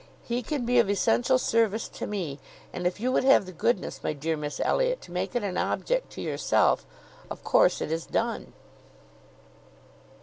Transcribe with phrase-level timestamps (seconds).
[0.23, 2.39] He can be of essential service to me;
[2.73, 5.59] and if you would have the goodness, my dear Miss Elliot, to make it an
[5.59, 6.87] object to yourself,
[7.29, 8.53] of course it is done."